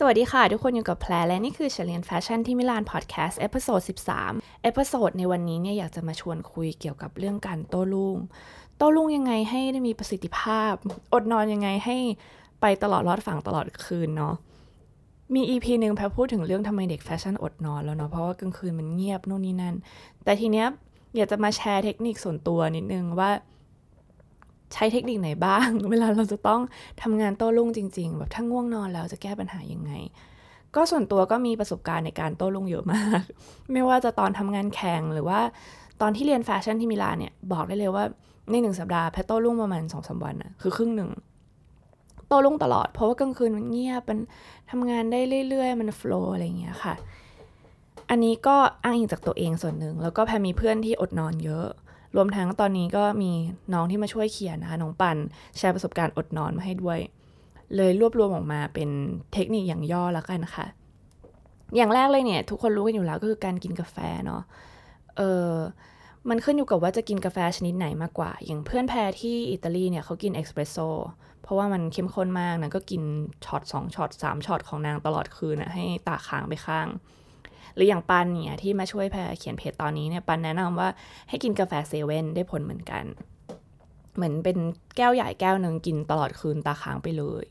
[0.00, 3.80] สวัสดีค่ะ ทุกคนอยู่กับแพรและนี่คือเรียนแฟชั่นที่มิลานพอดแคสต์ episode
[4.20, 8.16] 13 episode ในวันนี้เนี่ยอยากจะมาชวนคุยเกี่ยวกับเรื่องการโต้รุ่ง
[8.76, 10.72] โต้รุ่งยังไงให้ได้มีประสิทธิภาพ
[11.14, 11.96] อดนอนยังไงให้
[12.60, 14.34] ไปตลอดรอดฝั่งตลอดคืนเนาะ
[15.34, 19.74] มี EP หนึ่งแพรพูดถึงเรื่องทำไมเด็กแฟชั่นอดนอนแล้วเนาะเพราะว่ากลางคืนมันเงียบโน่นนี่นั่น
[20.24, 20.66] แต่ทีเนี้ย
[21.16, 23.30] อยากจะมาแชร์เทคนิคส่วนตัวนิดนึงว่า
[24.74, 26.60] ใช้เทคนิคไหนบ้าง เวลาเราจะต้อง
[27.02, 29.92] ทำงานโต้รุ่งจริง ๆ แบบถ้าง่วงนอนแล้วจะแก้ปัญหายังไง
[30.74, 33.22] ก็ส่วนตัวก็มีประสบการณ์ในการโต้รุ่งเยอะมาก
[33.72, 35.40] ไม่ว่าจะตอนทำงานแข่งหรือว่า
[36.00, 38.04] ตอนที่เรียนแฟชั่นที่มิลานเนี่ยบอกได้เลยว่า
[38.50, 41.10] ในหนึ่งสัปดาห์แพทโต้รุ่งประมาณสองสาวันนะคือครึ่งหนึ่ง
[42.28, 44.18] โต้รุ่งตลอด เพราะว่ากลางคืนมันเงียบมัน
[44.70, 46.94] ทำงานได้เรื่อยๆ มันโฟล์อะไรอย่างเงี้ยค่ะ
[48.10, 51.68] อันนี้ก็อ้างอิงจากตัวเองส่วนหนึ่ง แล้วก็แพมีเพื่อนที่อดนอนเยอะ
[52.16, 53.32] รวมทั้งตอนนี้ก็มี
[53.72, 55.16] น้องที่มาช่วยเขียนนะคะน้องปัน
[55.56, 56.98] แชร์ประสบการณ์อดนอนมาให้ด้วย
[57.76, 58.90] เลยรวบรวมออกมาเป็น
[59.32, 60.66] เทคนิคอย่างย่อแล้วกันค่ะ
[61.76, 64.42] อย่างแรกเลยเนี่ยทุกคนรู้กันอยู่แล้วก็คือการกินกาแฟเนาะ
[65.16, 65.52] เออ
[66.28, 70.76] มันขึ้นอยู่กับว่าจะกินกาแฟชนิดไหนมากกว่า อย่างเพื่อนแพรที่อิตาลีเนี่ยเขากินเอสเปรสโซ
[71.42, 73.02] เพราะว่ามันเข้มข้นมากนะก็กิน
[73.44, 76.86] ช็อตสองช็อตสามช็อตของนางตลอดคืนนะให้ตาค้างไปข้าง
[77.78, 80.88] หรืออย่างปันเนี่ยที่มาช่วยแพรเขียนเพจตอนนี้เนี่ยปันแนะนำว่า
[81.28, 83.04] ให้กินกาแฟเซเว่นได้ผลเหมือนกัน
[84.16, 84.58] เหมือนเป็น
[84.96, 87.46] แก้วใหญ่แก้วหนึ่งกินตลอดคืนตาค้างไปเลย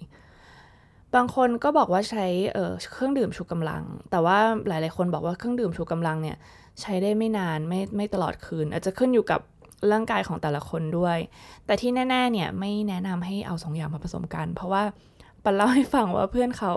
[1.16, 6.38] บางคนก็บอกว่าใช้เเครื่องดื่มชูกำลัง แต่ว่าหลาย ๆ คนบอกว่าเครื่องดื่มชูกำลังเนี่ย
[6.82, 9.42] ใช้ได้ไม่นานไม่ไม่ตลอดคืน อาจจะขึ้นอยู่กับ
[9.92, 11.18] ร่างกายของแต่ละคนด้วย
[11.66, 14.84] แต่ที่แน่ ๆ เนี่ยไม่แนะนำให้เอาสองอย่างมาผสมกัน เพราะว่า
[15.44, 16.74] ปันเล่าให้ฟังว่าเพื่อนเขา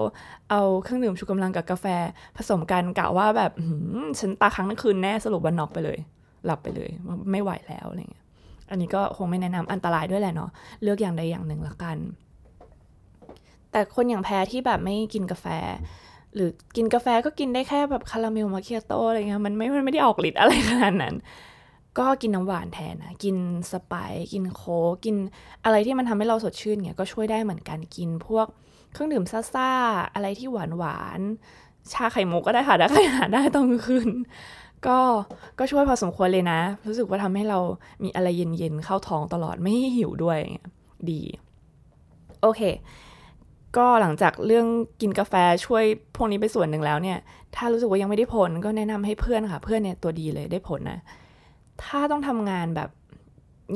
[0.51, 1.87] เอาเครื่องดื่มชูกำลังกับกาแฟ
[2.37, 3.53] ผสมกันกะว่าแบบ
[4.19, 5.99] ฉันตาค้างทั้งคืนแน่สรุปวันน็อกไปเลย
[6.45, 6.91] หลับไปเลย
[7.31, 8.25] ไม่ไหวแล้วอะไรเงี้ย
[8.71, 10.51] อันนี้ก็คงไม่แนะนำอันตรายด้วยแหละเนาะ
[10.83, 11.97] เลือกอย่างใดอย่างหนึ่งละกัน
[13.71, 15.47] แต่คนอย่างแพ้ที่แบบไม่กินกาแฟ
[16.35, 21.15] หรือกินกาแฟก็กินได้แค่แบบคาราเมลมาเคียโตอะไรเงี้ยมันไม่มันไม่ได้ออกฤทธิ์อะไรขนาดนั้น
[21.99, 23.37] ก็กินน้ำหวานแทนนะกิน
[23.71, 23.95] สไป
[24.33, 25.17] กินโค้กกิน
[25.65, 28.47] อะไรที่มันทำให้เราสดชื่นเนี่ยก็ช่วยได้เหมือนกันกินพวก
[28.93, 29.25] เครื่องดื่ม
[29.55, 31.21] ซ่าๆอะไรที่หวานหวาน
[31.93, 34.11] ชาไข่มุกก็ได้ค่ะได้ใครหาได้ตอนคืน
[34.87, 34.99] ก็
[35.59, 37.59] ก็ช่วยพอสมควรเลยนะ รู้สึกว่าทำให้เรา
[38.05, 40.39] มีอะไรเย็นๆเข้าท้องตลอดไม่หิวด้วย
[41.11, 41.21] ดี
[42.43, 42.63] โอเค
[43.77, 44.67] ก็หลังจากเรื่อง
[45.01, 45.35] กินกาแฟ
[45.65, 45.85] ช่วย
[46.17, 47.19] พวกนี้ไปส่วนหนึ่งแล้วเนี่ย
[47.57, 51.01] ถ้ารู้สึกว่ายังไม่ได้ผลก็แนะนำให้เพื่อนค่ะ เพื่อนเนี่ยตัวดีเลยได้ผลนะ
[51.85, 52.91] ถ้าต้องทำงานแบบ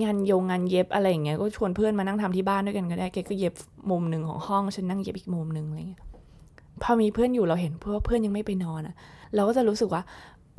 [0.03, 3.55] งานโยงงานเย็บอะไรอย่างเงี้ยก็ชวนเพื่อนมานั่งทำที่บ้านด้วยกันก็ได้แกก็เย็บ
[3.91, 6.03] มุมหนึ่งของห้องฉันนั่งเย็บอีกมุมหนึ่งอะไรเงี้ย
[6.83, 8.95] พอมีเพื่อนอยู่เราเห็นเพื่อเพื่อนยังไม่ไปนอนอะ
[9.35, 10.03] เราก็จะรู้สึกว่า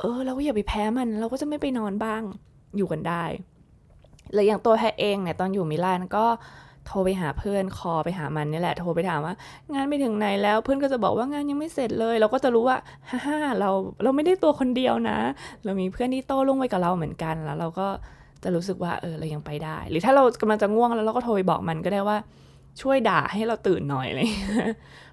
[0.00, 2.22] เออ เราก็อย่าไปแพ้มัน เราก็จะไม่ไปนอนบ้าง
[2.76, 3.24] อยู่กันได้
[4.34, 6.24] แล้วอย่างตัวแพทเองเนี่ยตอนอยู่มิลานก็
[6.86, 9.34] โทรไปหาเพื่อนคอไปหามันนี่แหละโทรไปถามว่า
[9.74, 12.76] งานไปถึงไหนแล้วเพื่อนก็จะบอกว่างานยังไม่เสร็จเลย เราก็จะรู้ว่า
[13.10, 13.70] ฮ่าเรา
[14.02, 15.18] เราไม่ได้ตัวคนเดียวนะ
[15.64, 17.88] เรามีเพื่อนที่โต้ลงไปกับเราเหมือนกันแล้ว เราก็
[18.42, 22.16] จะรู้สึกว่าเออเรายังไปได้ หรือถ้าเรากำลังจะง่วงแล้วเราก็โทรไปบอกมันก็ได้ว่า
[22.82, 24.20] ช่วยด่าให้เราตื่นหน่อยอะไร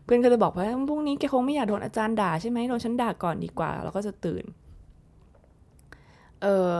[0.06, 4.44] เพื่อนก็จะบอกว่าพรุ่งนี้แกคงไม่อยากโดนอาจารย์ด่าใช่ไหมโดนฉันด่าก่อนดีกว่า เราก็จะตื่น
[6.42, 6.80] เออ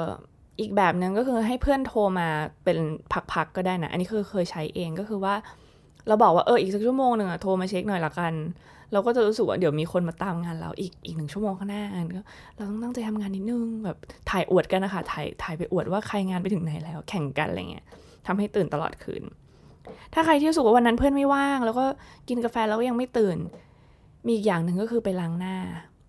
[0.60, 2.28] อีกแบบหนึ่งก็คือให้เพื่อนโทรมา
[2.64, 2.78] เป็น
[3.34, 5.36] พักๆก็ได้นะ อันนี้คือเคยใช้เองก็คือว่า
[6.08, 8.34] เราบอกว่าเอออีกสักชั่วโมงหนึ่งอะโทรมาเช็คหน่อยละกัน
[8.92, 11.84] เราก็จะรู้สึกว่าเดี๋ยวมีคนมาตามงานเราอีกอีกหนึ่งชั่วโมงข้างหน้า
[12.56, 13.98] เราต้องตั้งใจทำงานนิดนึงแบบ
[14.30, 17.86] ถ่ายอวดกันนะคะถ่ายถ่ายไปอวดว่าใครงานไปถึงไหนแล้ว แข่งกันอะไรเงี้ย
[18.28, 19.24] ทำให้ตื่นตลอดคืน
[20.14, 21.86] ถ้าใครที่รู้สึกว่าวันนั้นเพื่อนไม่ว่าง แล้วก็
[22.30, 23.38] กินกาแฟแล้วก็ยังไม่ตื่น
[24.26, 25.56] มีอีกอย่างหนึ่งก็คือไปล้างหน้า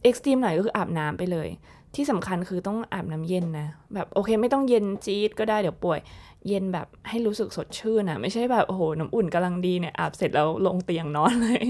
[0.02, 1.48] เอ็กซ์ตรีมหน่อยก็คืออาบน้ำไปเลย
[1.96, 6.00] ที่สำคัญคือต้องอาบน้ำเย็นนะ แบบโอเคไม่ต้องเย็นจี๊ดก็ได้เดี๋ยวป่วย
[6.48, 11.64] เย็นแบบให้รู้สึกสดชื่นนะไม่ใช่แบบโอ้โหน้ำอุ่นกำลังดีเนี่ยอาบเสร็จแล้วลงเตียงนอนเลย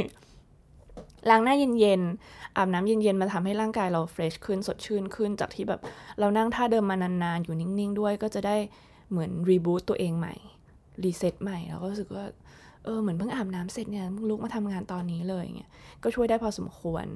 [1.30, 5.80] ล้างหน้าเย็นๆ อาบน้ำเย็นๆ มาทำให้ร่างกายเรา fresh ขึ้นสดชื่นขึ้นจากที่แบบ
[6.18, 8.56] เรานั่งท่าเดิมมานานๆ อยู่นิ่งๆ ด้วยก็จะได้
[9.10, 10.34] เหมือน reboot ตัวเองใหม่
[11.04, 12.24] reset ใหม่แล้วก็รู้สึกว่า
[12.84, 15.70] เออเหมือนเพิ่งอาบน้ำเสร็จเนี่ยลุกมาทำงานตอนนี้เลยเงี้ย
[16.02, 17.06] ก็ช่วยได้พอสมควร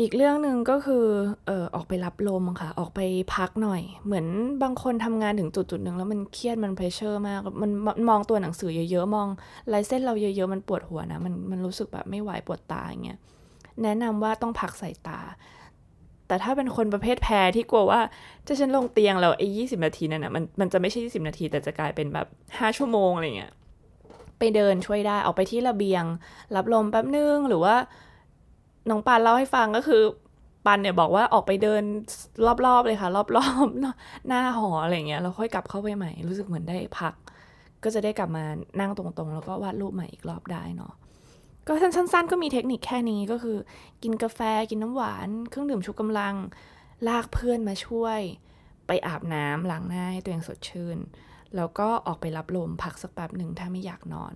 [0.00, 1.04] อีกเรื่องหนึ่งก็คือ
[1.46, 3.00] เออออกไปรับลมค่ะ ออกไป
[3.34, 4.26] พักหน่อย เหมือน
[4.62, 7.70] บางคนทำงานถึงจุดจุดหนึ่งแล้วมันเครียดมัน pressure มากมัน
[8.08, 9.28] มองตัวหนังสือเยอะๆ มอง
[9.72, 13.18] ลายเส้นเราเยอะๆ มันปวดหัวนะ มันมันรู้สึกแบบไม่ไหวปวดตาอย่างเงี้ย
[13.82, 15.20] แนะนำว่าต้องพักสายตา
[16.26, 18.00] แต่ถ้าเป็นคนประเภทแพ้ที่กลัวว่า
[18.46, 22.26] จะฉันลงเตียงแล้วไอ้ยี่สิบนาทีนั่นนะมันมันจะไม่ใช่ยี่สิบนาที แต่จะกลายเป็นแบบ
[22.58, 23.52] ห้าชั่วโมงอะไรเงี้ย
[24.38, 26.04] ไปเดินช่วยได้ออกไปที่ระเบียง
[26.56, 27.76] รับลมแป๊บนึงหรือว่า
[28.90, 30.02] น้องปานเล่าให้ฟังก็คือ
[30.66, 31.82] ปันเนี่ยบอกว่าออกไปเดิน
[32.66, 37.14] รอบๆเลยค่ะ รอบๆหน้าหออะไรเงี้ยแล้วค่อยกลับเข้าไปใหม่ รู้สึกเหมือนได้พัก
[37.82, 38.44] ก็จะได้กลับมา
[38.80, 40.92] นั่งตรงๆ แล้วก็วาดรูปใหม่อีกรอบได้เนาะ
[41.68, 43.56] ก็สั้นๆ ก็มีเทคนิคแค่นี้ก็คือ
[44.02, 44.40] กินกาแฟ
[44.70, 46.34] กินน้ำหวาน เครื่องดื่มชูกำลัง
[47.08, 48.20] ลากเพื่อนมาช่วย
[48.86, 50.98] ไปอาบน้ำล้างหน้าให้ตัวเองสดชื่น
[51.56, 54.32] แล้วก็ออกไปรับลมพักสักแป๊บหนึ่งถ้าไม่อยากนอน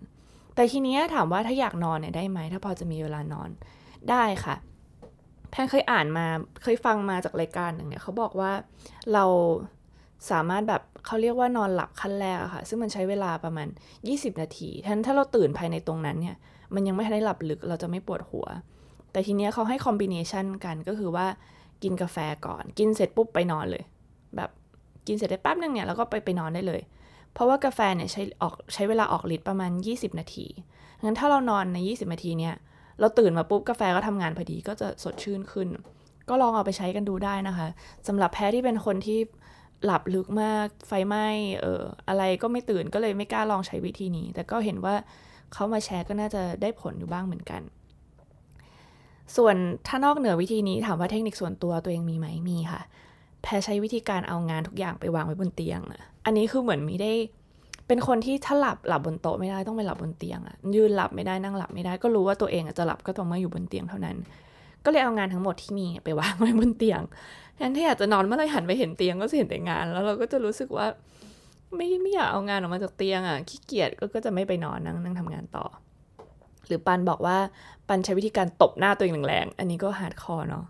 [0.55, 3.50] แต่ทีนี้ถามว่าถ้าอยากนอนเนี่ยได้ไหมถ้าพอจะมีเวลานอน
[4.11, 4.56] ได้ค่ะ
[5.50, 6.26] แพนเคยอ่านมา
[6.62, 8.52] เคยฟังมาจากรายการหนึ่งเนี่ยเขาบอกว่า
[9.12, 9.25] เรา
[10.31, 13.69] สามารถแบบเขาเรียกว่านอนหลับขั้นแรกอะค่ะ ซึ่งมันใช้เวลาประมาณ
[14.05, 16.37] 20 นาที ทันถ้าเราตื่นภายในตรงนั้นเนี่ย
[16.75, 18.47] มันยังไม่ได้หลับลึกเราจะไม่ปวดหัว
[19.12, 21.26] แต่ทีเนี้ยเขาให้คอมบิเนชันกันก็คือว่า
[21.82, 23.82] กินกาแฟก่อน กินเสร็จปุ๊บไปนอนเลย
[24.37, 24.50] แบบ
[25.06, 26.81] กินเสร็จได้แป๊บนึงเนี่ยแล้วก็ไปไปนอนได้เลย
[27.32, 30.46] เพราะว่ากาแฟเนี่ยใช้ออกใช้เวลาออกฤทธิ์ประมาณ 20 นาที
[31.05, 32.55] งั้นถ้าเรานอนใน 20 นาทีเนี่ย
[33.00, 35.69] เราตื่นมาปุ๊บกาแฟก็ทำงานพอดีก็จะสดชื่นขึ้น
[36.29, 37.69] ก็ลองเอาไปใช้กันดูได้นะคะ
[38.08, 39.19] สำหรับแพ้ที่เป็นคนที่
[39.85, 41.26] หลับลึกมากไฟไหม้
[41.61, 44.94] เอออะไรก็ไม่ตื่นก็เลยไม่กล้าลองใช้วิธีนี้ แต่ก็เห็นว่า
[45.52, 47.62] เขามาแชร์ก็น่าจะได้ผลอยู่บ้างเหมือนกัน
[49.37, 49.56] ส่วน
[49.87, 52.81] ถ้านอกเหนือวิธีนี้ถามว่าเทคนิคส่วนตัวตัวเองมีไหมมีค่ะ
[53.43, 57.12] แพ้ใช้วิธีการเอางานทุกอย่างไปวางไว้บนเตียงอะอันนี้คือเหมือนมีได้
[57.91, 64.17] เป็นคนที่ถ้าหลับหลับบนโต๊ะไม่ได้ต้องไปหลับบนเตียงอะยืนหลับไม่ได้นั่งหลับไม่ได้ก็รู้ว่าตัวเองจะหลับก็ต้องมาอยู่บนเตียงเท่านั้น
[64.85, 67.01] ก็เลยเอางานทั้งหมดที่มีไปวางไว้บนเตียง
[67.57, 70.87] แทนที่อยากจะนอนเมื่อไรหันไปเห็นเตียงก็เห็นแต่งาน แล้วเราก็จะรู้สึกว่า
[71.77, 75.65] ไม่ไม่อยากเอางานออกมาจากเตียงอะขี้เกียจก็จะไม่ไปนอนนั่งนั่งทำงานต่อ
[76.67, 77.37] หรือปันบอกว่า
[77.89, 80.65] ปันใช้วิธีการตบหน้าตัวเองแรงๆอันนี้ก็ hardcore เนาะ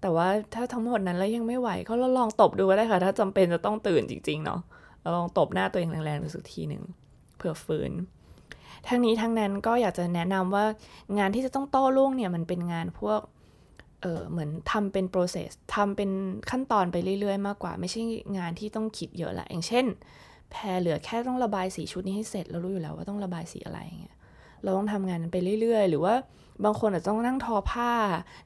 [0.00, 4.60] แต่ว่าถ้าทั้งหมดนั้นแล้วยังไม่ไหวก็ลองตบดูก็ได้ค่ะ ถ้าจำเป็นจะต้องตื่นจริง ๆ เนาะ
[5.14, 6.82] ลองตบหน้าตัวเองแรงๆดูสักทีหนึ่ง
[7.36, 7.92] เผื่อฟื้น
[8.88, 10.64] ทั้งนี้ทั้งนั้นก็อยากจะแนะนำว่า
[11.18, 13.20] งานที่จะต้องโต้รุ่งเนี่ยมันเป็นงานพวก
[14.02, 16.10] เออเหมือนทำเป็น process ทำเป็น
[16.50, 18.00] ขั้นตอนไปเรื่อยๆ มากกว่า ไม่ใช่
[18.38, 19.84] งานที่ต้องคิดเยอะละอย่างเช่น
[20.50, 24.16] แพรเหลือแค่ต้องระบายสีชุดนี้ให้เสร็จเรารู้อยู่แล้วว่าต้องระบายสีอะไรเงี้ย
[24.62, 26.14] เราต้องทำงานไปเรื่อยๆ หรือว่า
[26.64, 27.92] บางคนอาจจะต้องนั่งทอผ้า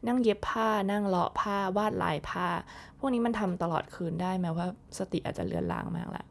[0.06, 2.46] นั่งเย็บผ้า นั่งเลาะผ้าวาดลายผ้า
[2.99, 4.66] พวกนี้มันทำตลอดคืนได้แม้ว่า
[4.99, 6.25] สติอาจจะเลือนลางมากละ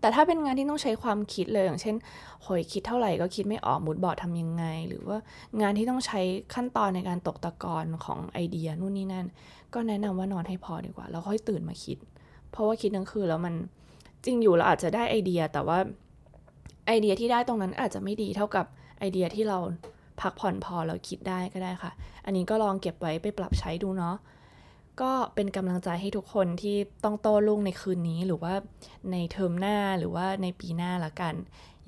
[0.00, 1.96] แต่ถ้าเป็นงานที่ต้องใช้ความคิดเลยอย่างเช่น
[2.44, 5.18] หอยคิดเท่าไหร่ก็คิดไม่ออกมูดบอร์ดทำยังไง หรือว่า
[5.60, 6.20] งานที่ต้องใช้
[6.54, 9.26] ขั้นตอนในการตกตะกอนของไอเดียนู่นนี่นั่น
[9.74, 11.98] ก็แนะนำว่านอนให้พอดีกว่า แล้วค่อยตื่นมาคิด
[12.50, 13.54] เพราะว่าคิดทั้งคืนแล้วมัน
[14.24, 15.78] จริงอยู่เราอาจจะได้ไอเดีย แต่ว่า
[16.86, 18.66] ไอเดียที่ได้ตรงนั้นอาจจะไม่ดีเท่ากับ
[18.98, 19.58] ไอเดียที่เรา
[20.20, 21.92] พักผ่อนพอแล้วคิดได้ก็ได้ค่ะ
[22.24, 24.16] อันนี้ก็ลองเก็บไว้ไปปรับใช้ดูเนาะ
[25.02, 28.54] ก็เป็นกำลังใจให้ทุกคนที่ต้องโต้รุ่งในคืนนี้หรือว่า
[29.12, 31.34] ในเทอมหน้าหรือว่าในปีหน้าละกัน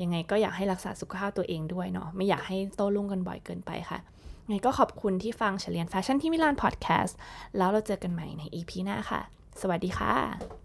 [0.02, 3.98] ยังไงก็อยากให้รักษาสุขภาพตัวเองด้วยเนาะไม่อยากให้โต้รุ่งกันบ่อยเกินไปค่ะ
[4.48, 7.18] ไงก็ขอบคุณที่ฟังเฉลียนแฟชั่นที่มิลานพอดแคสต์
[7.56, 9.20] แล้วเราเจอกันใหม่ใน EP หน้าค่ะ
[9.60, 10.61] สวัสดีค่ะ